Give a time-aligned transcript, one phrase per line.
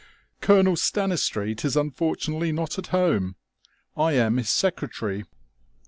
[0.41, 3.35] "Colonel Stanistreet is unfortunately not at home.
[3.95, 5.25] I am his secretary."